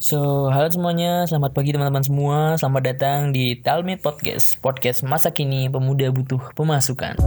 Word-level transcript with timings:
So, 0.00 0.48
halo 0.48 0.64
semuanya, 0.72 1.28
selamat 1.28 1.52
pagi 1.52 1.76
teman-teman 1.76 2.00
semua. 2.00 2.56
Selamat 2.56 2.88
datang 2.88 3.36
di 3.36 3.60
Tell 3.60 3.84
Me 3.84 4.00
Podcast, 4.00 4.56
podcast 4.56 5.04
masa 5.04 5.28
kini 5.28 5.68
pemuda 5.68 6.08
butuh 6.08 6.40
pemasukan. 6.56 7.20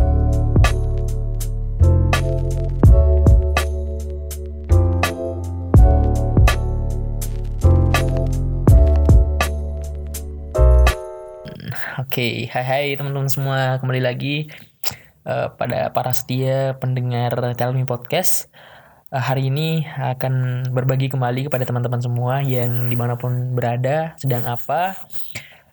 Oke, 12.02 12.10
okay, 12.10 12.34
hai 12.50 12.66
hai 12.66 12.86
teman-teman 12.98 13.30
semua, 13.30 13.78
kembali 13.78 14.02
lagi 14.02 14.50
uh, 15.30 15.54
pada 15.54 15.94
para 15.94 16.10
setia 16.10 16.74
pendengar 16.82 17.38
Tell 17.54 17.70
Me 17.78 17.86
Podcast. 17.86 18.50
Eh, 19.14 19.22
hari 19.22 19.54
ini 19.54 19.86
akan 19.86 20.66
berbagi 20.74 21.06
kembali 21.06 21.46
kepada 21.46 21.70
teman-teman 21.70 22.02
semua 22.02 22.42
yang 22.42 22.90
di 22.90 22.98
mana 22.98 23.14
pun 23.14 23.54
berada, 23.54 24.18
sedang 24.18 24.42
apa. 24.50 24.98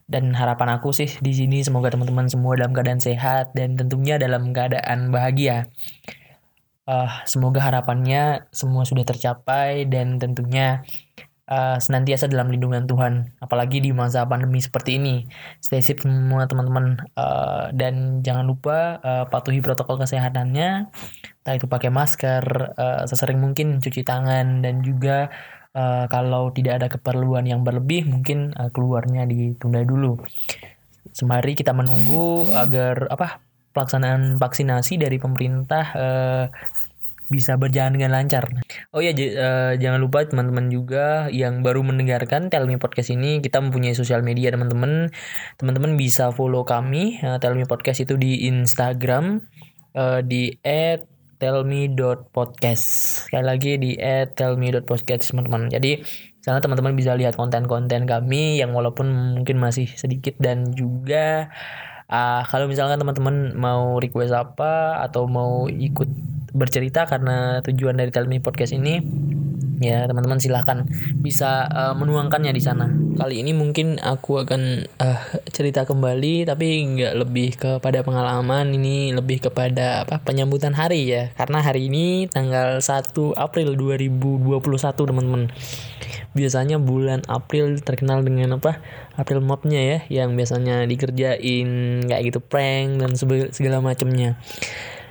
Dan 0.04 0.36
harapan 0.36 0.76
aku 0.76 0.92
sih 0.92 1.08
di 1.24 1.32
sini 1.32 1.64
semoga 1.64 1.88
teman-teman 1.88 2.28
semua 2.28 2.60
dalam 2.60 2.76
keadaan 2.76 3.00
sehat 3.00 3.56
dan 3.56 3.80
tentunya 3.80 4.20
dalam 4.20 4.52
keadaan 4.52 5.08
bahagia. 5.08 5.72
Uh, 6.84 7.08
semoga 7.24 7.64
harapannya 7.64 8.44
semua 8.52 8.84
sudah 8.84 9.08
tercapai 9.08 9.88
dan 9.88 10.20
tentunya 10.20 10.84
uh, 11.50 11.76
senantiasa 11.82 12.30
dalam 12.30 12.48
lindungan 12.48 12.86
Tuhan 12.86 13.34
apalagi 13.42 13.82
di 13.82 13.90
masa 13.90 14.24
pandemi 14.24 14.62
seperti 14.62 14.96
ini. 14.96 15.26
Stay 15.58 15.82
safe 15.82 16.06
semua 16.06 16.46
teman-teman. 16.46 17.02
Uh, 17.18 17.68
dan 17.74 18.22
jangan 18.22 18.46
lupa 18.46 19.02
uh, 19.02 19.24
patuhi 19.26 19.58
protokol 19.60 19.98
kesehatannya. 20.00 20.88
Entah 21.42 21.54
itu 21.58 21.66
pakai 21.66 21.90
masker 21.90 22.44
uh, 22.78 23.02
sesering 23.04 23.42
mungkin 23.42 23.82
cuci 23.82 24.06
tangan 24.06 24.62
dan 24.62 24.80
juga 24.86 25.28
uh, 25.74 26.06
kalau 26.06 26.54
tidak 26.54 26.80
ada 26.80 26.88
keperluan 26.88 27.44
yang 27.44 27.66
berlebih 27.66 28.06
mungkin 28.06 28.54
uh, 28.54 28.70
keluarnya 28.70 29.26
ditunda 29.26 29.82
dulu. 29.82 30.22
Semari 31.10 31.58
kita 31.58 31.74
menunggu 31.74 32.46
agar 32.54 33.10
apa 33.10 33.42
pelaksanaan 33.70 34.38
vaksinasi 34.38 34.98
dari 34.98 35.18
pemerintah 35.18 35.84
uh, 35.94 36.44
bisa 37.30 37.54
berjalan 37.54 37.94
dengan 37.94 38.10
lancar. 38.10 38.50
Oh 38.90 38.98
ya, 38.98 39.14
uh, 39.14 39.78
jangan 39.78 40.02
lupa 40.02 40.26
teman-teman 40.26 40.66
juga 40.68 41.30
yang 41.30 41.62
baru 41.62 41.86
mendengarkan 41.86 42.50
Tell 42.50 42.66
Me 42.66 42.76
Podcast 42.76 43.14
ini, 43.14 43.38
kita 43.38 43.62
mempunyai 43.62 43.94
sosial 43.94 44.26
media 44.26 44.50
teman-teman. 44.50 45.14
Teman-teman 45.56 45.94
bisa 45.94 46.34
follow 46.34 46.66
kami 46.66 47.22
uh, 47.22 47.38
Tell 47.38 47.54
Me 47.54 47.64
Podcast 47.70 48.02
itu 48.02 48.18
di 48.18 48.50
Instagram 48.50 49.46
uh, 49.94 50.20
di 50.26 50.58
@tellme.podcast. 51.40 52.84
Sekali 53.30 53.44
lagi 53.46 53.78
di 53.78 53.94
@tellme.podcast 54.34 55.30
teman-teman. 55.30 55.70
Jadi 55.70 56.02
sana 56.42 56.58
teman-teman 56.58 56.98
bisa 56.98 57.14
lihat 57.14 57.38
konten-konten 57.38 58.10
kami 58.10 58.58
yang 58.58 58.74
walaupun 58.74 59.38
mungkin 59.38 59.60
masih 59.60 59.86
sedikit 59.92 60.34
dan 60.40 60.72
juga 60.72 61.52
uh, 62.10 62.42
kalau 62.48 62.66
misalkan 62.66 62.96
teman-teman 62.96 63.52
mau 63.54 64.00
request 64.00 64.32
apa 64.32 65.04
atau 65.04 65.28
mau 65.28 65.68
ikut 65.68 66.08
bercerita 66.52 67.06
karena 67.06 67.60
tujuan 67.64 67.96
dari 67.98 68.10
Me 68.26 68.42
Podcast 68.42 68.74
ini 68.76 69.00
ya 69.80 70.04
teman-teman 70.04 70.36
silahkan 70.36 70.84
bisa 71.16 71.64
uh, 71.72 71.94
menuangkannya 71.96 72.52
di 72.52 72.62
sana. 72.62 72.92
Kali 73.16 73.40
ini 73.40 73.56
mungkin 73.56 73.96
aku 73.96 74.44
akan 74.44 74.84
uh, 75.00 75.20
cerita 75.48 75.88
kembali 75.88 76.44
tapi 76.44 76.84
nggak 76.84 77.14
lebih 77.16 77.48
kepada 77.56 78.04
pengalaman 78.04 78.76
ini 78.76 79.16
lebih 79.16 79.48
kepada 79.48 80.04
apa 80.04 80.20
penyambutan 80.20 80.76
hari 80.76 81.08
ya. 81.08 81.32
Karena 81.32 81.64
hari 81.64 81.88
ini 81.88 82.28
tanggal 82.28 82.84
1 82.84 83.16
April 83.40 83.74
2021 83.74 85.08
teman-teman. 85.08 85.42
Biasanya 86.36 86.78
bulan 86.78 87.26
April 87.26 87.80
terkenal 87.82 88.22
dengan 88.22 88.60
apa 88.60 88.78
April 89.18 89.42
mobnya 89.42 89.80
ya 89.80 89.98
yang 90.22 90.38
biasanya 90.38 90.86
dikerjain 90.86 92.04
kayak 92.06 92.22
gitu 92.30 92.38
prank 92.38 93.02
dan 93.02 93.16
segala 93.50 93.82
macamnya 93.82 94.38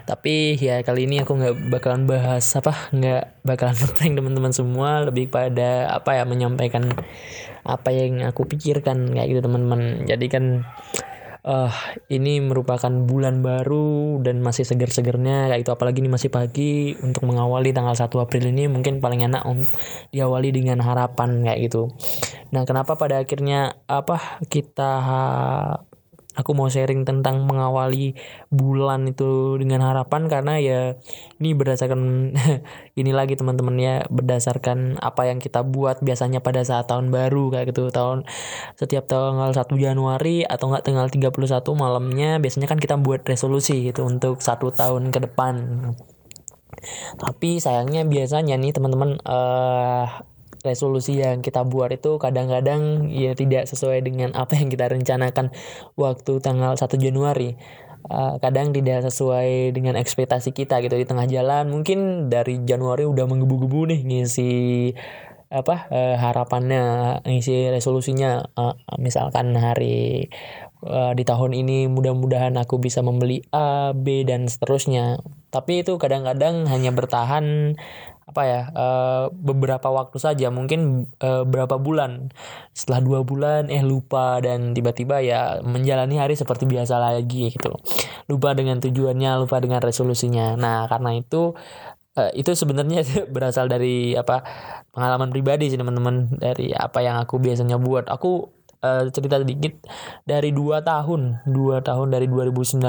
tapi 0.09 0.57
ya 0.57 0.81
kali 0.81 1.05
ini 1.05 1.21
aku 1.21 1.37
nggak 1.37 1.69
bakalan 1.69 2.09
bahas 2.09 2.41
apa 2.57 2.89
nggak 2.89 3.45
bakalan 3.45 3.77
ngeprank 3.85 4.13
teman-teman 4.17 4.49
semua. 4.49 5.05
Lebih 5.05 5.29
pada 5.29 5.85
apa 5.93 6.17
ya 6.17 6.25
menyampaikan 6.25 6.89
apa 7.61 7.89
yang 7.93 8.25
aku 8.25 8.49
pikirkan 8.49 9.13
kayak 9.13 9.29
gitu 9.29 9.45
teman-teman. 9.45 10.09
Jadi 10.09 10.25
kan 10.25 10.65
uh, 11.45 11.69
ini 12.09 12.41
merupakan 12.41 12.89
bulan 12.89 13.45
baru 13.45 14.17
dan 14.25 14.41
masih 14.41 14.65
seger-segernya 14.65 15.53
kayak 15.53 15.61
itu 15.61 15.71
apalagi 15.71 16.01
ini 16.01 16.09
masih 16.09 16.33
pagi 16.33 16.97
untuk 17.05 17.29
mengawali 17.29 17.69
tanggal 17.69 17.93
1 17.93 18.09
April 18.09 18.49
ini 18.49 18.65
mungkin 18.65 19.05
paling 19.05 19.29
enak 19.29 19.45
um, 19.45 19.61
diawali 20.09 20.49
dengan 20.49 20.81
harapan 20.81 21.45
kayak 21.45 21.69
gitu. 21.69 21.93
Nah, 22.49 22.65
kenapa 22.65 22.97
pada 22.97 23.21
akhirnya 23.21 23.77
apa 23.85 24.41
kita 24.49 24.91
aku 26.39 26.55
mau 26.55 26.71
sharing 26.71 27.03
tentang 27.03 27.43
mengawali 27.43 28.15
bulan 28.47 29.11
itu 29.11 29.59
dengan 29.59 29.83
harapan 29.83 30.31
karena 30.31 30.55
ya 30.63 30.79
ini 31.43 31.51
berdasarkan 31.51 32.31
ini 32.99 33.11
lagi 33.11 33.35
teman-teman 33.35 33.75
ya 33.75 33.95
berdasarkan 34.07 34.95
apa 35.03 35.27
yang 35.27 35.43
kita 35.43 35.67
buat 35.67 35.99
biasanya 35.99 36.39
pada 36.39 36.63
saat 36.63 36.87
tahun 36.87 37.11
baru 37.11 37.51
kayak 37.51 37.75
gitu. 37.75 37.91
Tahun 37.91 38.23
setiap 38.79 39.11
tanggal 39.11 39.51
1 39.51 39.67
Januari 39.75 40.47
atau 40.47 40.71
enggak 40.71 40.87
tanggal 40.87 41.07
31 41.11 41.35
malamnya 41.75 42.39
biasanya 42.39 42.71
kan 42.71 42.79
kita 42.79 42.95
buat 42.95 43.27
resolusi 43.27 43.83
gitu 43.83 44.07
untuk 44.07 44.39
satu 44.39 44.71
tahun 44.71 45.11
ke 45.11 45.19
depan. 45.27 45.55
Tapi 47.19 47.59
sayangnya 47.59 48.07
biasanya 48.07 48.55
nih 48.55 48.71
teman-teman 48.71 49.19
uh, 49.27 50.07
resolusi 50.69 51.17
yang 51.17 51.41
kita 51.41 51.65
buat 51.65 51.89
itu 51.89 52.21
kadang-kadang 52.21 53.09
ya 53.09 53.33
tidak 53.33 53.65
sesuai 53.65 54.05
dengan 54.05 54.37
apa 54.37 54.53
yang 54.53 54.69
kita 54.69 54.85
rencanakan 54.85 55.49
waktu 55.97 56.33
tanggal 56.39 56.77
1 56.77 56.85
Januari. 57.01 57.57
Uh, 57.99 58.39
kadang 58.39 58.71
tidak 58.71 59.03
sesuai 59.11 59.75
dengan 59.75 59.99
ekspektasi 59.99 60.55
kita 60.55 60.79
gitu 60.79 60.95
di 60.95 61.03
tengah 61.03 61.27
jalan 61.27 61.67
mungkin 61.67 62.31
dari 62.31 62.63
Januari 62.63 63.03
udah 63.03 63.27
menggebu-gebu 63.27 63.91
nih 63.91 64.01
ngisi 64.07 64.53
apa 65.51 65.91
uh, 65.91 66.15
harapannya 66.15 67.19
ngisi 67.27 67.67
resolusinya 67.73 68.55
uh, 68.55 68.79
misalkan 68.95 69.51
hari 69.59 70.31
uh, 70.85 71.11
di 71.15 71.23
tahun 71.27 71.51
ini 71.57 71.91
mudah-mudahan 71.91 72.55
aku 72.55 72.79
bisa 72.79 73.03
membeli 73.03 73.43
A, 73.51 73.91
B 73.91 74.23
dan 74.23 74.47
seterusnya. 74.47 75.19
Tapi 75.49 75.81
itu 75.81 75.97
kadang-kadang 75.97 76.69
hanya 76.69 76.93
bertahan 76.93 77.75
apa 78.29 78.41
ya 78.45 78.61
uh, 78.77 79.25
beberapa 79.33 79.89
waktu 79.89 80.21
saja 80.21 80.53
mungkin 80.53 81.09
uh, 81.17 81.43
berapa 81.49 81.81
bulan. 81.81 82.29
Setelah 82.77 83.01
dua 83.01 83.19
bulan 83.25 83.73
eh 83.73 83.81
lupa 83.81 84.37
dan 84.37 84.77
tiba-tiba 84.77 85.25
ya 85.25 85.57
menjalani 85.65 86.21
hari 86.21 86.37
seperti 86.37 86.69
biasa 86.69 87.01
lagi 87.01 87.49
gitu 87.49 87.73
lupa 88.29 88.53
dengan 88.53 88.77
tujuannya 88.77 89.41
lupa 89.41 89.57
dengan 89.57 89.81
resolusinya. 89.81 90.53
Nah 90.53 90.85
karena 90.85 91.17
itu 91.17 91.57
uh, 92.13 92.31
itu 92.37 92.53
sebenarnya 92.53 93.01
berasal 93.33 93.65
dari 93.65 94.13
apa 94.13 94.45
pengalaman 94.93 95.33
pribadi 95.33 95.73
sih 95.73 95.79
teman-teman 95.81 96.37
dari 96.37 96.69
apa 96.69 97.01
yang 97.01 97.17
aku 97.17 97.41
biasanya 97.41 97.81
buat. 97.81 98.05
Aku 98.05 98.53
uh, 98.83 99.03
cerita 99.11 99.39
sedikit. 99.39 99.73
Dari 100.23 100.51
dua 100.51 100.83
tahun 100.83 101.43
dua 101.47 101.81
tahun 101.81 102.13
dari 102.13 102.27
2019 102.29 102.79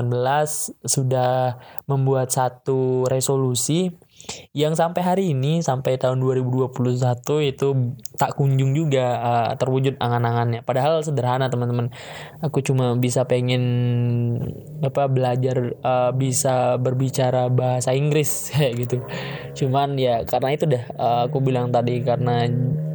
sudah 0.85 1.57
membuat 1.87 2.29
satu 2.35 3.07
resolusi 3.09 3.91
yang 4.51 4.75
sampai 4.75 5.03
hari 5.03 5.25
ini 5.31 5.63
sampai 5.63 5.95
tahun 5.97 6.19
2021 6.19 6.75
itu 7.47 7.69
tak 8.19 8.35
kunjung 8.35 8.75
juga 8.75 9.07
uh, 9.23 9.51
terwujud 9.55 9.97
angan-angannya. 10.03 10.67
Padahal 10.67 11.07
sederhana 11.07 11.47
teman-teman. 11.47 11.95
Aku 12.43 12.61
cuma 12.61 12.99
bisa 12.99 13.25
pengen 13.31 13.63
apa 14.83 15.07
belajar 15.07 15.77
uh, 15.81 16.11
bisa 16.11 16.77
berbicara 16.83 17.47
bahasa 17.53 17.95
Inggris 17.95 18.31
kayak 18.53 18.73
gitu. 18.87 18.97
Cuman 19.55 19.95
ya 19.97 20.27
karena 20.27 20.49
itu 20.55 20.65
dah 20.67 20.85
uh, 20.99 21.21
aku 21.31 21.39
bilang 21.39 21.71
tadi 21.71 22.03
karena 22.03 22.47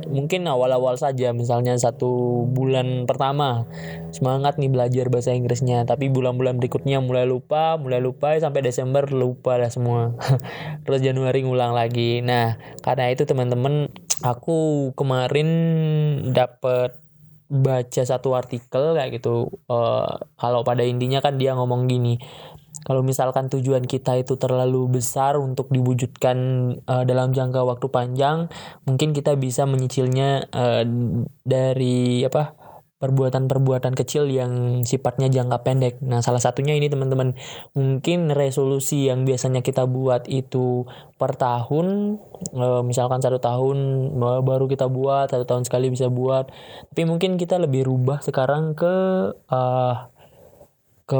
mungkin 0.08 0.46
awal-awal 0.46 0.96
saja 0.96 1.34
misalnya 1.36 1.76
satu 1.76 2.44
bulan 2.50 3.06
pertama 3.10 3.66
semangat 4.14 4.58
nih 4.58 4.72
belajar 4.72 5.10
bahasa 5.12 5.36
Inggrisnya. 5.36 5.84
Tapi 5.84 6.08
bulan-bulan 6.10 6.58
berikutnya 6.58 7.02
mulai 7.04 7.28
lupa 7.28 7.76
mulai 7.76 8.00
lupa 8.00 8.38
sampai 8.38 8.64
Desember 8.66 9.06
lupa 9.10 9.58
lah 9.58 9.70
semua. 9.70 10.16
Terus 10.88 11.02
Januari 11.02 11.44
ngulang 11.44 11.76
lagi. 11.76 12.24
Nah 12.24 12.58
karena 12.82 13.12
itu 13.12 13.28
teman-teman 13.28 13.92
aku 14.24 14.92
kemarin 14.96 15.50
dapat 16.32 16.98
baca 17.46 18.02
satu 18.02 18.34
artikel 18.34 18.98
kayak 18.98 19.22
gitu. 19.22 19.54
Uh, 19.70 20.10
kalau 20.40 20.66
pada 20.66 20.82
intinya 20.82 21.22
kan 21.22 21.38
dia 21.38 21.54
ngomong 21.54 21.86
gini 21.86 22.18
kalau 22.84 23.06
misalkan 23.06 23.48
tujuan 23.48 23.88
kita 23.88 24.20
itu 24.20 24.36
terlalu 24.36 25.00
besar 25.00 25.40
untuk 25.40 25.72
diwujudkan 25.72 26.38
uh, 26.84 27.04
dalam 27.08 27.32
jangka 27.32 27.64
waktu 27.64 27.88
panjang, 27.88 28.52
mungkin 28.84 29.16
kita 29.16 29.40
bisa 29.40 29.64
menyicilnya 29.64 30.52
uh, 30.52 30.84
dari 31.46 32.28
apa 32.28 32.66
perbuatan-perbuatan 32.96 33.92
kecil 33.94 34.32
yang 34.32 34.82
sifatnya 34.88 35.28
jangka 35.28 35.68
pendek. 35.68 36.00
Nah, 36.00 36.24
salah 36.24 36.40
satunya 36.40 36.80
ini 36.80 36.88
teman-teman, 36.88 37.36
mungkin 37.76 38.32
resolusi 38.32 39.12
yang 39.12 39.28
biasanya 39.28 39.60
kita 39.62 39.84
buat 39.84 40.32
itu 40.32 40.88
per 41.20 41.36
tahun, 41.36 42.18
e, 42.56 42.66
misalkan 42.88 43.20
satu 43.20 43.44
tahun 43.44 44.10
baru 44.48 44.66
kita 44.72 44.88
buat, 44.88 45.28
satu 45.28 45.44
tahun 45.44 45.68
sekali 45.68 45.92
bisa 45.92 46.08
buat. 46.08 46.48
Tapi 46.96 47.04
mungkin 47.04 47.36
kita 47.36 47.60
lebih 47.60 47.84
rubah 47.84 48.24
sekarang 48.24 48.74
ke 48.80 48.96
uh, 49.52 49.96
ke 51.06 51.20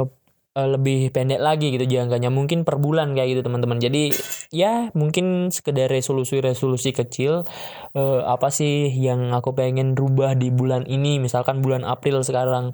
uh, 0.56 0.68
lebih 0.72 1.12
pendek 1.12 1.38
lagi 1.38 1.68
gitu 1.68 1.84
jangkanya. 1.84 2.32
Mungkin 2.32 2.64
per 2.64 2.80
bulan 2.80 3.12
kayak 3.12 3.36
gitu 3.36 3.42
teman-teman. 3.44 3.78
Jadi 3.78 4.10
ya 4.50 4.88
mungkin 4.96 5.52
sekedar 5.52 5.92
resolusi-resolusi 5.92 6.96
kecil 6.96 7.44
uh, 7.92 8.20
apa 8.24 8.48
sih 8.48 8.88
yang 8.96 9.36
aku 9.36 9.52
pengen 9.52 9.92
rubah 9.92 10.32
di 10.32 10.48
bulan 10.48 10.88
ini? 10.88 11.20
Misalkan 11.20 11.60
bulan 11.60 11.84
April 11.84 12.24
sekarang 12.24 12.72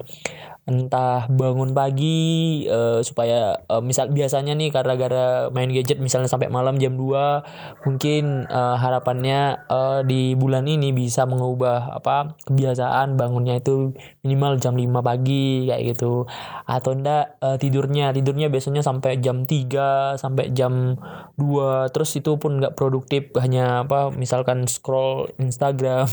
entah 0.63 1.27
bangun 1.27 1.75
pagi 1.75 2.63
uh, 2.71 3.03
supaya 3.03 3.59
uh, 3.67 3.83
misal 3.83 4.07
biasanya 4.15 4.55
nih 4.55 4.71
karena 4.71 4.95
gara 4.95 5.27
main 5.51 5.67
gadget 5.67 5.99
misalnya 5.99 6.31
sampai 6.31 6.47
malam 6.47 6.79
jam 6.79 6.95
2 6.95 7.83
mungkin 7.83 8.47
uh, 8.47 8.79
harapannya 8.79 9.67
uh, 9.67 10.07
di 10.07 10.39
bulan 10.39 10.63
ini 10.63 10.95
bisa 10.95 11.27
mengubah 11.27 11.99
apa 11.99 12.39
kebiasaan 12.47 13.19
bangunnya 13.19 13.59
itu 13.59 13.91
minimal 14.23 14.55
jam 14.55 14.79
5 14.79 14.87
pagi 15.03 15.67
kayak 15.67 15.83
gitu. 15.99 16.31
Atau 16.63 16.95
enggak 16.95 17.35
uh, 17.43 17.59
tidurnya 17.59 18.15
tidurnya 18.15 18.47
biasanya 18.47 18.79
sampai 18.79 19.19
jam 19.19 19.43
3 19.43 20.15
sampai 20.15 20.55
jam 20.55 20.95
2 21.35 21.91
terus 21.91 22.15
itu 22.15 22.39
pun 22.39 22.63
nggak 22.63 22.79
produktif 22.79 23.35
hanya 23.35 23.83
apa 23.83 24.15
misalkan 24.15 24.63
scroll 24.69 25.27
Instagram 25.41 26.07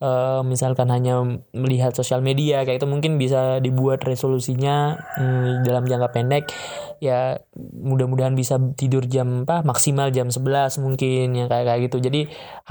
uh, 0.00 0.40
misalkan 0.50 0.88
hanya 0.88 1.20
melihat 1.52 1.92
sosial 1.92 2.24
media 2.24 2.64
kayak 2.64 2.80
itu 2.80 2.88
mungkin 2.88 3.20
bisa 3.20 3.60
di 3.60 3.73
dibuat 3.74 4.06
resolusinya 4.06 4.94
hmm, 5.18 5.66
dalam 5.66 5.82
jangka 5.82 6.14
pendek 6.14 6.54
ya 7.02 7.42
mudah-mudahan 7.58 8.38
bisa 8.38 8.56
tidur 8.78 9.02
jam 9.10 9.42
apa 9.42 9.66
maksimal 9.66 10.14
jam 10.14 10.30
11 10.30 10.78
mungkin 10.78 11.34
ya 11.34 11.50
kayak 11.50 11.66
kayak 11.66 11.80
gitu. 11.90 11.96
Jadi 11.98 12.20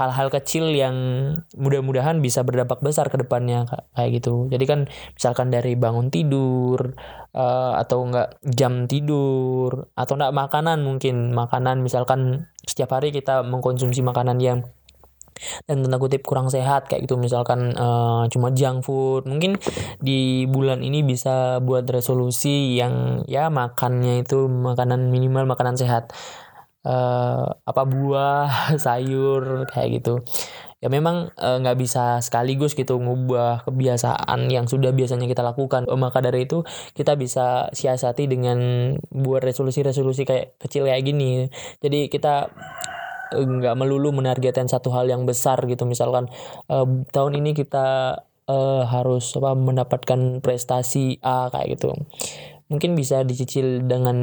hal-hal 0.00 0.32
kecil 0.32 0.72
yang 0.72 0.96
mudah-mudahan 1.54 2.24
bisa 2.24 2.40
berdampak 2.40 2.80
besar 2.80 3.12
ke 3.12 3.20
depannya 3.20 3.68
kayak 3.92 4.24
gitu. 4.24 4.48
Jadi 4.48 4.64
kan 4.64 4.80
misalkan 5.12 5.52
dari 5.52 5.76
bangun 5.76 6.08
tidur 6.08 6.96
uh, 7.36 7.76
atau 7.76 8.08
enggak 8.08 8.40
jam 8.48 8.88
tidur 8.88 9.92
atau 9.92 10.16
enggak 10.16 10.32
makanan 10.32 10.80
mungkin. 10.80 11.36
Makanan 11.36 11.84
misalkan 11.84 12.48
setiap 12.64 12.96
hari 12.96 13.12
kita 13.12 13.44
mengkonsumsi 13.44 14.00
makanan 14.00 14.40
yang 14.40 14.64
dan 15.66 15.84
tanda 15.84 15.98
kutip 16.00 16.22
kurang 16.24 16.48
sehat 16.48 16.86
kayak 16.88 17.06
gitu. 17.06 17.18
Misalkan 17.20 17.74
uh, 17.76 18.26
cuma 18.30 18.50
junk 18.54 18.86
food. 18.86 19.26
Mungkin 19.28 19.58
di 20.00 20.46
bulan 20.48 20.80
ini 20.80 21.02
bisa 21.04 21.58
buat 21.60 21.86
resolusi 21.88 22.78
yang 22.78 23.26
ya 23.30 23.50
makannya 23.50 24.24
itu 24.24 24.46
makanan 24.48 25.10
minimal 25.10 25.48
makanan 25.48 25.76
sehat. 25.78 26.12
Uh, 26.84 27.48
apa 27.64 27.88
buah 27.88 28.76
sayur 28.84 29.64
kayak 29.72 30.02
gitu. 30.02 30.20
Ya 30.84 30.92
memang 30.92 31.32
eh, 31.40 31.56
nggak 31.64 31.76
uh, 31.76 31.80
bisa 31.80 32.20
sekaligus 32.20 32.76
gitu 32.76 33.00
ngubah 33.00 33.64
kebiasaan 33.64 34.52
yang 34.52 34.68
sudah 34.68 34.92
biasanya 34.92 35.24
kita 35.24 35.40
lakukan. 35.40 35.88
Maka 35.88 36.20
dari 36.20 36.44
itu 36.44 36.60
kita 36.92 37.16
bisa 37.16 37.72
siasati 37.72 38.28
dengan 38.28 38.92
buat 39.08 39.40
resolusi-resolusi 39.40 40.28
kayak 40.28 40.60
kecil 40.60 40.84
kayak 40.84 41.00
gini. 41.08 41.48
Jadi 41.80 42.12
kita 42.12 42.52
nggak 43.34 43.74
melulu 43.74 44.14
menargetkan 44.14 44.70
satu 44.70 44.94
hal 44.94 45.10
yang 45.10 45.26
besar 45.26 45.58
gitu. 45.66 45.84
Misalkan 45.84 46.30
uh, 46.70 46.86
tahun 47.10 47.42
ini 47.42 47.58
kita 47.58 48.18
uh, 48.48 48.82
harus 48.86 49.34
apa 49.36 49.52
mendapatkan 49.56 50.40
prestasi 50.40 51.18
A 51.24 51.48
kayak 51.50 51.80
gitu 51.80 51.96
mungkin 52.72 52.96
bisa 52.96 53.20
dicicil 53.28 53.84
dengan 53.84 54.16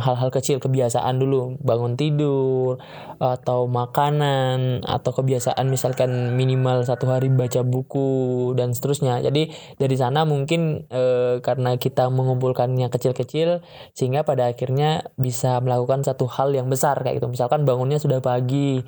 hal-hal 0.00 0.32
kecil 0.32 0.58
kebiasaan 0.58 1.20
dulu. 1.20 1.60
Bangun 1.60 2.00
tidur 2.00 2.80
atau 3.20 3.68
makanan 3.68 4.80
atau 4.82 5.10
kebiasaan 5.12 5.68
misalkan 5.68 6.34
minimal 6.34 6.88
satu 6.88 7.12
hari 7.12 7.28
baca 7.28 7.60
buku 7.60 8.52
dan 8.56 8.72
seterusnya. 8.72 9.20
Jadi 9.20 9.52
dari 9.76 9.96
sana 10.00 10.24
mungkin 10.24 10.88
e, 10.88 11.02
karena 11.44 11.76
kita 11.76 12.08
mengumpulkannya 12.08 12.88
kecil-kecil 12.88 13.60
sehingga 13.92 14.24
pada 14.24 14.48
akhirnya 14.48 15.12
bisa 15.20 15.60
melakukan 15.60 16.00
satu 16.02 16.24
hal 16.32 16.56
yang 16.56 16.72
besar 16.72 16.96
kayak 17.04 17.20
gitu. 17.20 17.28
Misalkan 17.28 17.68
bangunnya 17.68 18.00
sudah 18.00 18.24
pagi 18.24 18.80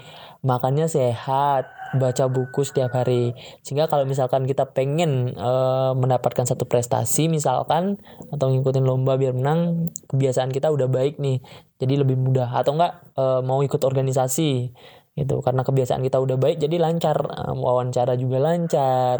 makannya 0.45 0.87
sehat 0.87 1.73
baca 1.97 2.25
buku 2.29 2.67
setiap 2.67 2.93
hari. 2.93 3.33
Sehingga 3.63 3.89
kalau 3.89 4.05
misalkan 4.05 4.45
kita 4.45 4.71
pengen 4.75 5.33
e, 5.33 5.53
mendapatkan 5.97 6.45
satu 6.45 6.69
prestasi 6.69 7.31
misalkan 7.31 7.97
atau 8.35 8.51
ngikutin 8.53 8.85
lomba 8.85 9.17
biar 9.17 9.33
menang 9.33 9.91
kebiasaan 10.11 10.51
kita 10.51 10.69
udah 10.75 10.91
baik 10.91 11.17
nih 11.23 11.41
jadi 11.81 12.05
lebih 12.05 12.19
mudah. 12.21 12.51
Atau 12.53 12.77
enggak 12.77 13.01
e, 13.17 13.25
mau 13.47 13.63
ikut 13.65 13.81
organisasi 13.81 14.75
gitu. 15.15 15.39
Karena 15.41 15.63
kebiasaan 15.63 16.03
kita 16.03 16.19
udah 16.19 16.35
baik 16.35 16.59
jadi 16.59 16.77
lancar. 16.83 17.17
Wawancara 17.55 18.19
juga 18.19 18.43
lancar. 18.43 19.17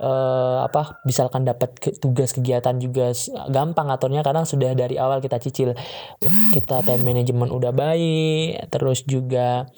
Uh, 0.00 0.64
apa 0.64 1.00
misalkan 1.04 1.44
dapat 1.48 1.76
ke, 1.80 1.96
tugas 1.96 2.32
kegiatan 2.36 2.76
juga 2.76 3.12
gampang 3.48 3.88
aturnya 3.88 4.20
karena 4.20 4.44
sudah 4.44 4.76
dari 4.76 5.00
awal 5.00 5.24
kita 5.24 5.40
cicil. 5.40 5.72
Kita 6.52 6.84
time 6.84 7.04
management 7.04 7.50
udah 7.56 7.72
baik 7.72 8.68
terus 8.68 9.04
juga 9.08 9.68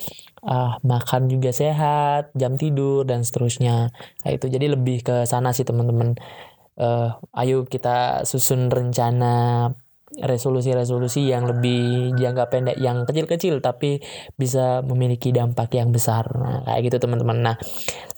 uh, 0.43 0.79
makan 0.83 1.31
juga 1.31 1.51
sehat, 1.55 2.35
jam 2.35 2.59
tidur 2.59 3.07
dan 3.07 3.23
seterusnya. 3.23 3.95
Nah, 4.27 4.31
itu 4.31 4.51
jadi 4.51 4.71
lebih 4.75 5.07
ke 5.07 5.17
sana 5.25 5.55
sih 5.55 5.67
teman-teman. 5.67 6.19
Uh, 6.73 7.15
ayo 7.37 7.69
kita 7.69 8.25
susun 8.25 8.73
rencana 8.73 9.69
resolusi-resolusi 10.13 11.25
yang 11.25 11.49
lebih 11.49 12.13
jangka 12.21 12.53
pendek 12.53 12.77
yang 12.77 13.09
kecil-kecil 13.09 13.65
tapi 13.65 14.05
bisa 14.37 14.85
memiliki 14.85 15.33
dampak 15.33 15.73
yang 15.73 15.89
besar. 15.89 16.29
Nah, 16.37 16.69
kayak 16.69 16.93
gitu 16.93 17.09
teman-teman. 17.09 17.39
Nah, 17.41 17.57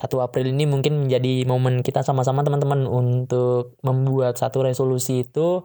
1 0.03 0.19
April 0.19 0.51
ini 0.51 0.67
mungkin 0.67 1.07
menjadi 1.07 1.47
momen 1.47 1.79
kita 1.87 2.03
sama-sama 2.03 2.43
teman-teman 2.43 2.83
untuk 2.83 3.79
membuat 3.79 4.35
satu 4.35 4.67
resolusi 4.67 5.23
itu 5.23 5.63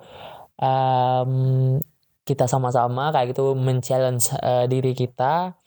um, 0.63 1.83
kita 2.31 2.47
sama-sama 2.47 3.11
kayak 3.11 3.35
gitu 3.35 3.59
men-challenge 3.59 4.31
uh, 4.39 4.71
diri 4.71 4.95
kita 4.95 5.59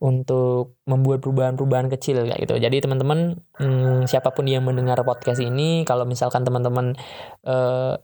untuk 0.00 0.80
membuat 0.88 1.22
perubahan-perubahan 1.22 1.92
kecil 1.92 2.24
kayak 2.26 2.48
gitu. 2.48 2.58
Jadi 2.58 2.82
teman-teman 2.82 3.38
hmm, 3.60 4.08
siapa 4.10 4.32
pun 4.32 4.48
yang 4.48 4.64
mendengar 4.64 4.98
podcast 5.04 5.38
ini, 5.44 5.84
kalau 5.84 6.08
misalkan 6.08 6.42
teman-teman 6.42 6.98
uh, 7.46 7.94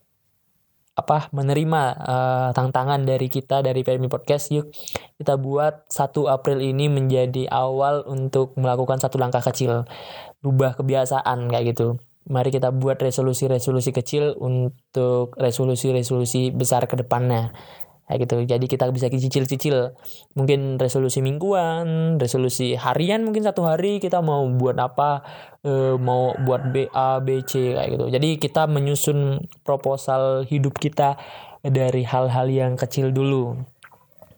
apa 0.98 1.30
menerima 1.30 1.82
uh, 1.94 2.48
tantangan 2.54 3.06
dari 3.06 3.30
kita 3.30 3.62
dari 3.62 3.86
PMI 3.86 4.10
Podcast, 4.10 4.50
yuk 4.50 4.70
kita 5.18 5.38
buat 5.38 5.86
1 5.90 6.10
April 6.26 6.58
ini 6.58 6.90
menjadi 6.90 7.46
awal 7.50 8.02
untuk 8.06 8.54
melakukan 8.58 8.98
satu 8.98 9.18
langkah 9.18 9.42
kecil, 9.42 9.86
rubah 10.42 10.74
kebiasaan 10.78 11.50
kayak 11.50 11.74
gitu. 11.74 11.98
Mari 12.28 12.52
kita 12.52 12.68
buat 12.70 13.00
resolusi-resolusi 13.00 13.90
kecil 13.90 14.36
untuk 14.36 15.32
resolusi-resolusi 15.40 16.52
besar 16.52 16.84
ke 16.84 16.94
depannya. 17.00 17.50
Kayak 18.08 18.24
gitu. 18.24 18.36
Jadi 18.48 18.66
kita 18.72 18.88
bisa 18.88 19.12
cicil-cicil 19.12 19.92
mungkin 20.32 20.80
resolusi 20.80 21.20
mingguan 21.20 22.16
resolusi 22.16 22.72
harian 22.72 23.20
mungkin 23.20 23.44
satu 23.44 23.68
hari 23.68 24.00
kita 24.00 24.24
mau 24.24 24.48
buat 24.48 24.80
apa 24.80 25.20
e, 25.60 25.92
mau 26.00 26.32
buat 26.40 26.72
B 26.72 26.88
A 26.88 27.20
B 27.20 27.44
C 27.44 27.76
kayak 27.76 27.88
gitu. 27.92 28.04
Jadi 28.08 28.40
kita 28.40 28.64
menyusun 28.64 29.44
proposal 29.60 30.48
hidup 30.48 30.80
kita 30.80 31.20
dari 31.60 32.00
hal-hal 32.08 32.48
yang 32.48 32.80
kecil 32.80 33.12
dulu 33.12 33.60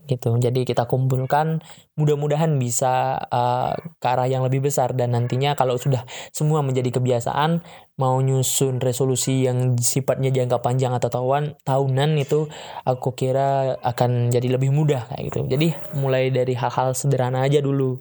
gitu. 0.08 0.36
Jadi 0.40 0.64
kita 0.64 0.88
kumpulkan 0.88 1.60
mudah-mudahan 1.98 2.56
bisa 2.56 3.20
uh, 3.28 3.76
ke 4.00 4.06
arah 4.08 4.24
yang 4.24 4.40
lebih 4.46 4.64
besar 4.64 4.96
dan 4.96 5.12
nantinya 5.12 5.52
kalau 5.52 5.76
sudah 5.76 6.06
semua 6.32 6.64
menjadi 6.64 6.96
kebiasaan 6.96 7.60
mau 8.00 8.16
nyusun 8.24 8.80
resolusi 8.80 9.44
yang 9.44 9.76
sifatnya 9.76 10.32
jangka 10.32 10.64
panjang 10.64 10.96
atau 10.96 11.12
tahunan 11.12 11.60
tahunan 11.68 12.10
itu 12.16 12.48
aku 12.88 13.12
kira 13.12 13.76
akan 13.84 14.32
jadi 14.32 14.56
lebih 14.56 14.72
mudah 14.72 15.04
kayak 15.12 15.28
gitu. 15.28 15.40
Jadi 15.44 15.68
mulai 16.00 16.32
dari 16.32 16.56
hal-hal 16.56 16.96
sederhana 16.96 17.44
aja 17.44 17.60
dulu. 17.60 18.00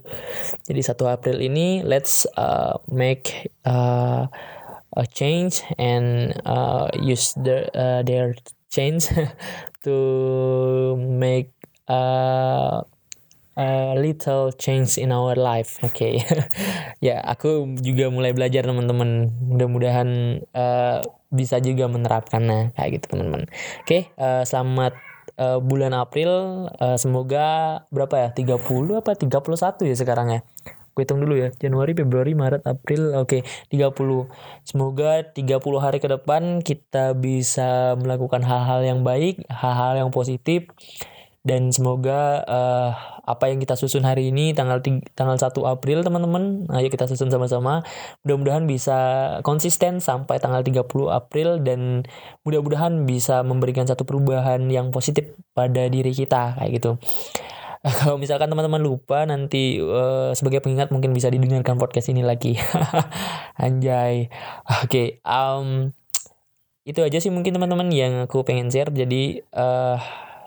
Jadi 0.63 0.79
1 0.79 0.95
April 1.11 1.37
ini 1.43 1.83
let's 1.83 2.23
uh, 2.39 2.79
make 2.87 3.51
uh, 3.67 4.31
a 4.95 5.05
change 5.05 5.61
and 5.77 6.31
uh, 6.47 6.87
use 6.95 7.35
the 7.35 7.67
uh, 7.75 8.01
their 8.07 8.33
change 8.71 9.11
to 9.85 10.95
make 10.95 11.58
a 11.89 12.85
little 13.99 14.55
change 14.55 14.95
in 14.95 15.11
our 15.11 15.35
life. 15.35 15.83
Oke, 15.83 15.91
okay. 15.91 16.13
ya 17.05 17.19
aku 17.19 17.75
juga 17.83 18.07
mulai 18.07 18.31
belajar 18.31 18.63
teman-teman. 18.63 19.35
Mudah-mudahan 19.43 20.39
uh, 20.55 21.03
bisa 21.29 21.59
juga 21.59 21.91
menerapkannya 21.91 22.73
kayak 22.73 22.89
gitu 22.99 23.05
teman-teman. 23.15 23.51
Oke, 23.83 23.85
okay, 23.85 24.01
uh, 24.15 24.47
selamat 24.47 24.95
uh, 25.35 25.59
bulan 25.59 25.91
April. 25.91 26.31
Uh, 26.79 26.95
semoga 26.95 27.83
berapa 27.91 28.15
ya? 28.15 28.29
30 28.31 28.63
apa 28.95 29.11
31 29.19 29.91
ya 29.91 29.95
sekarang 29.99 30.27
ya? 30.39 30.41
Aku 30.95 31.05
hitung 31.05 31.21
dulu 31.21 31.37
ya. 31.37 31.51
Januari, 31.59 31.93
Februari, 31.93 32.33
Maret, 32.33 32.63
April. 32.63 33.11
Oke, 33.19 33.43
okay, 33.43 33.75
30. 33.75 34.31
Semoga 34.63 35.27
30 35.35 35.83
hari 35.83 35.99
ke 35.99 36.07
depan 36.07 36.63
kita 36.63 37.11
bisa 37.13 37.99
melakukan 37.99 38.41
hal-hal 38.41 38.87
yang 38.87 39.03
baik, 39.03 39.43
hal-hal 39.51 39.99
yang 39.99 40.09
positif 40.15 40.71
dan 41.47 41.71
semoga 41.71 42.43
uh, 42.43 42.91
apa 43.23 43.47
yang 43.47 43.63
kita 43.63 43.79
susun 43.79 44.03
hari 44.03 44.33
ini 44.33 44.51
tanggal 44.51 44.83
tanggal 45.15 45.37
1 45.39 45.53
April 45.63 46.03
teman-teman 46.03 46.67
ayo 46.73 46.89
kita 46.91 47.07
susun 47.07 47.31
sama-sama. 47.31 47.85
Mudah-mudahan 48.25 48.67
bisa 48.67 48.97
konsisten 49.47 50.03
sampai 50.03 50.41
tanggal 50.43 50.65
30 50.65 50.83
April 51.07 51.63
dan 51.63 52.03
mudah-mudahan 52.43 53.07
bisa 53.07 53.45
memberikan 53.45 53.87
satu 53.87 54.03
perubahan 54.03 54.67
yang 54.67 54.91
positif 54.91 55.31
pada 55.55 55.87
diri 55.87 56.11
kita 56.11 56.59
kayak 56.59 56.71
gitu. 56.75 56.91
Kalau 58.03 58.19
misalkan 58.19 58.51
teman-teman 58.51 58.83
lupa 58.83 59.23
nanti 59.23 59.79
uh, 59.79 60.35
sebagai 60.35 60.59
pengingat 60.59 60.91
mungkin 60.91 61.15
bisa 61.15 61.31
didengarkan 61.31 61.79
podcast 61.79 62.11
ini 62.11 62.25
lagi. 62.25 62.59
Anjay. 63.63 64.27
Oke 64.83 64.83
okay, 64.83 65.07
um, 65.23 65.95
itu 66.83 66.99
aja 66.99 67.23
sih 67.23 67.31
mungkin 67.31 67.55
teman-teman 67.55 67.87
yang 67.95 68.27
aku 68.27 68.43
pengen 68.43 68.67
share. 68.67 68.91
Jadi 68.91 69.39
uh, 69.55 69.95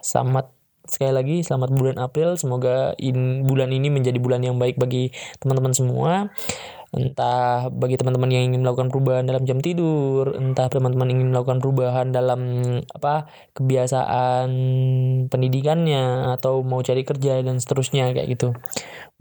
selamat 0.05 0.62
sekali 0.87 1.13
lagi 1.15 1.37
selamat 1.47 1.71
bulan 1.71 1.97
April 2.03 2.35
semoga 2.35 2.97
in, 2.99 3.47
bulan 3.47 3.71
ini 3.71 3.89
menjadi 3.89 4.19
bulan 4.19 4.43
yang 4.43 4.59
baik 4.59 4.79
bagi 4.79 5.15
teman-teman 5.39 5.73
semua 5.75 6.33
entah 6.93 7.73
bagi 7.73 7.97
teman-teman 7.97 8.29
yang 8.29 8.53
ingin 8.53 8.61
melakukan 8.61 8.93
perubahan 8.93 9.25
dalam 9.25 9.49
jam 9.49 9.65
tidur, 9.65 10.37
entah 10.37 10.69
teman-teman 10.69 11.09
ingin 11.09 11.33
melakukan 11.33 11.65
perubahan 11.65 12.13
dalam 12.13 12.69
apa 12.93 13.33
kebiasaan 13.57 14.49
pendidikannya 15.33 16.37
atau 16.37 16.61
mau 16.61 16.85
cari 16.85 17.01
kerja 17.09 17.41
dan 17.41 17.57
seterusnya 17.57 18.13
kayak 18.13 18.37
gitu. 18.37 18.53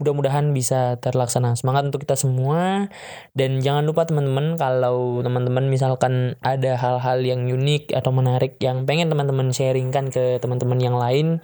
Mudah-mudahan 0.02 0.50
bisa 0.50 0.98
terlaksana. 0.98 1.54
Semangat 1.54 1.86
untuk 1.86 2.02
kita 2.02 2.18
semua 2.18 2.90
dan 3.38 3.62
jangan 3.62 3.86
lupa 3.86 4.02
teman-teman 4.02 4.58
kalau 4.58 5.22
teman-teman 5.22 5.70
misalkan 5.70 6.34
ada 6.42 6.74
hal-hal 6.74 7.22
yang 7.22 7.46
unik 7.46 7.94
atau 7.94 8.10
menarik 8.10 8.58
yang 8.58 8.82
pengen 8.82 9.06
teman-teman 9.14 9.54
sharingkan 9.54 10.10
ke 10.10 10.42
teman-teman 10.42 10.82
yang 10.82 10.98
lain 10.98 11.38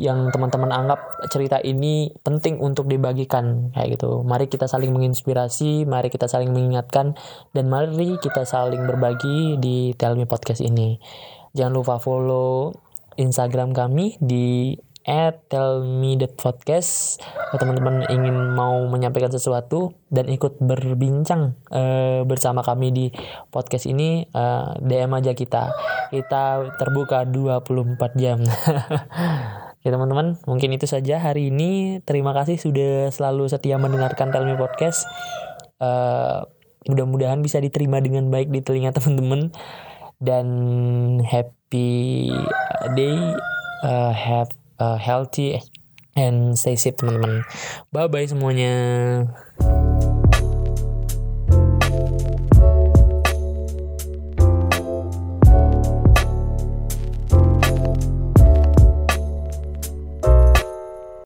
yang 0.00 0.32
teman-teman 0.32 0.72
anggap 0.72 1.20
cerita 1.28 1.60
ini 1.60 2.16
penting 2.24 2.56
untuk 2.58 2.88
dibagikan 2.88 3.70
kayak 3.76 4.00
gitu. 4.00 4.24
Mari 4.24 4.48
kita 4.48 4.64
saling 4.64 4.88
menginspirasi, 4.88 5.84
mari 5.84 6.08
kita 6.08 6.24
saling 6.24 6.48
mengingatkan 6.48 7.12
dan 7.52 7.68
mari 7.68 8.16
kita 8.16 8.48
saling 8.48 8.88
berbagi 8.88 9.60
di 9.60 9.92
Tell 10.00 10.16
Me 10.16 10.24
Podcast 10.24 10.64
ini. 10.64 10.96
Jangan 11.52 11.72
lupa 11.76 12.00
follow 12.00 12.72
Instagram 13.20 13.76
kami 13.76 14.16
di 14.16 14.72
at 15.02 15.42
tellme.podcast 15.50 17.18
teman-teman 17.58 18.06
ingin 18.08 18.54
mau 18.54 18.86
menyampaikan 18.86 19.30
sesuatu 19.30 19.98
dan 20.08 20.30
ikut 20.30 20.62
berbincang 20.62 21.58
uh, 21.74 22.22
bersama 22.22 22.62
kami 22.62 22.94
di 22.94 23.06
podcast 23.50 23.90
ini 23.90 24.24
uh, 24.30 24.78
eh, 24.78 25.02
DM 25.02 25.12
aja 25.18 25.32
kita 25.34 25.74
kita 26.14 26.74
terbuka 26.78 27.26
24 27.26 27.98
jam 28.20 28.38
Ya 29.82 29.90
teman-teman, 29.90 30.38
mungkin 30.46 30.70
itu 30.78 30.86
saja 30.86 31.18
hari 31.18 31.50
ini. 31.50 31.98
Terima 32.06 32.30
kasih 32.30 32.54
sudah 32.54 33.10
selalu 33.10 33.50
setia 33.50 33.82
mendengarkan 33.82 34.30
Telmi 34.30 34.54
Podcast. 34.54 35.10
Uh, 35.82 36.46
mudah-mudahan 36.86 37.42
bisa 37.42 37.58
diterima 37.58 37.98
dengan 37.98 38.30
baik 38.30 38.54
di 38.54 38.62
telinga 38.62 38.94
teman-teman. 38.94 39.50
Dan 40.22 40.46
happy 41.26 42.30
day, 42.94 43.18
uh, 43.82 44.14
have 44.14 44.54
a 44.82 44.98
healthy 44.98 45.62
and 46.18 46.58
stay 46.58 46.74
safe 46.74 46.98
teman-teman. 46.98 47.46
Bye-bye 47.94 48.26
semuanya. 48.26 48.74